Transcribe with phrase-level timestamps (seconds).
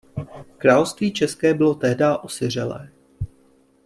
[0.57, 2.89] Království české bylo tehdá osiřelé.